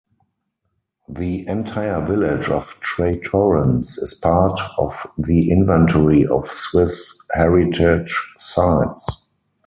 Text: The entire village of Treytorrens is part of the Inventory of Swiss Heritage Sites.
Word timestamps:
The 1.07 1.45
entire 1.47 2.03
village 2.03 2.49
of 2.49 2.79
Treytorrens 2.81 4.01
is 4.01 4.15
part 4.19 4.59
of 4.79 4.95
the 5.15 5.51
Inventory 5.51 6.25
of 6.25 6.49
Swiss 6.49 7.15
Heritage 7.35 8.19
Sites. 8.39 9.31